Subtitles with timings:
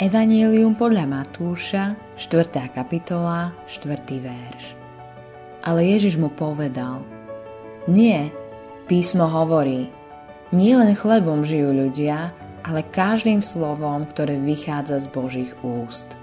[0.00, 2.72] Evanílium podľa Matúša, 4.
[2.72, 4.00] kapitola, 4.
[4.16, 4.72] verš.
[5.60, 7.04] Ale Ježiš mu povedal,
[7.84, 8.32] nie,
[8.88, 9.92] písmo hovorí,
[10.56, 12.32] nie len chlebom žijú ľudia,
[12.64, 16.16] ale každým slovom, ktoré vychádza z Božích úst.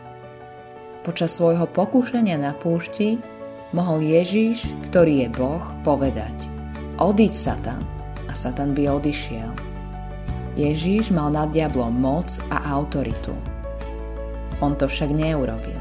[1.05, 3.21] Počas svojho pokúšania na púšti
[3.77, 6.33] mohol Ježiš, ktorý je Boh, povedať
[6.97, 7.85] Odiď Satan
[8.25, 9.53] a Satan by odišiel.
[10.57, 13.37] Ježiš mal nad diablom moc a autoritu.
[14.61, 15.77] On to však neurobil.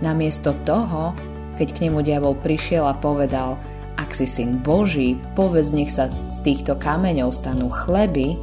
[0.00, 1.14] Namiesto toho,
[1.60, 3.60] keď k nemu diabol prišiel a povedal,
[4.00, 8.34] ak si syn Boží, povedz, nech sa z týchto kameňov stanú chleby,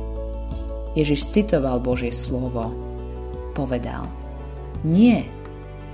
[0.93, 2.71] Ježiš citoval Božie slovo.
[3.57, 4.05] Povedal,
[4.85, 5.25] nie,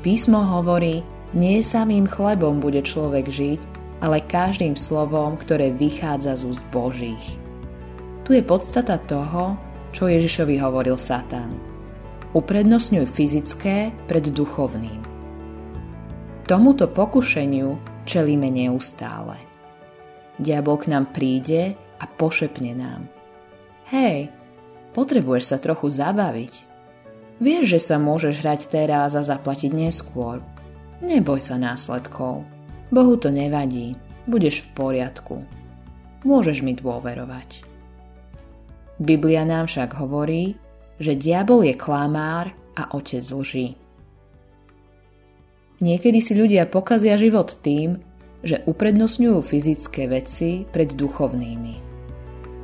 [0.04, 1.00] písmo hovorí,
[1.31, 3.62] nie samým chlebom bude človek žiť,
[4.04, 7.40] ale každým slovom, ktoré vychádza z úst Božích.
[8.28, 9.56] Tu je podstata toho,
[9.95, 11.73] čo Ježišovi hovoril Satan
[12.34, 15.02] uprednostňuj fyzické pred duchovným.
[16.44, 19.39] Tomuto pokušeniu čelíme neustále.
[20.42, 23.08] Diabol k nám príde a pošepne nám.
[23.94, 24.34] Hej,
[24.92, 26.54] potrebuješ sa trochu zabaviť.
[27.38, 30.42] Vieš, že sa môžeš hrať teraz a zaplatiť neskôr.
[31.06, 32.44] Neboj sa následkov.
[32.89, 33.94] Bohu to nevadí.
[34.26, 35.44] Budeš v poriadku.
[36.23, 37.67] Môžeš mi dôverovať.
[39.02, 40.56] Biblia nám však hovorí,
[40.97, 43.77] že diabol je klamár a otec lží.
[45.83, 47.99] Niekedy si ľudia pokazia život tým,
[48.44, 51.75] že uprednostňujú fyzické veci pred duchovnými.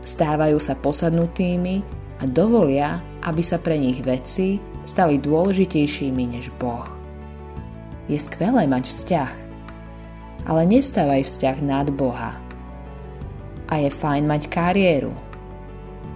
[0.03, 1.83] Stávajú sa posadnutými
[2.19, 6.88] a dovolia, aby sa pre nich veci stali dôležitejšími než Boh.
[8.07, 9.31] Je skvelé mať vzťah,
[10.47, 12.35] ale nestávaj vzťah nad Boha.
[13.69, 15.13] A je fajn mať kariéru,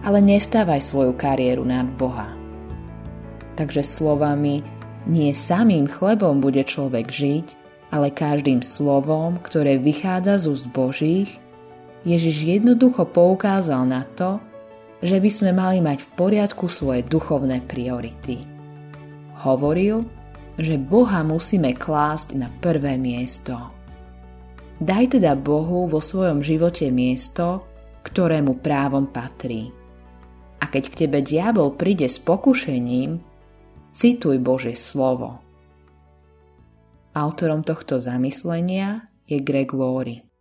[0.03, 2.35] ale nestávaj svoju kariéru nad Boha.
[3.55, 4.59] Takže slovami
[5.07, 7.47] nie samým chlebom bude človek žiť,
[7.93, 11.39] ale každým slovom, ktoré vychádza z úst Božích,
[12.03, 14.43] Ježiš jednoducho poukázal na to,
[14.99, 18.43] že by sme mali mať v poriadku svoje duchovné priority.
[19.39, 20.03] Hovoril,
[20.59, 23.55] že Boha musíme klásť na prvé miesto.
[24.83, 27.63] Daj teda Bohu vo svojom živote miesto,
[28.03, 29.82] ktorému právom patrí
[30.67, 33.19] keď k tebe diabol príde s pokušením,
[33.93, 35.39] cituj Božie slovo.
[37.13, 40.32] Autorom tohto zamyslenia je Greg Laurie.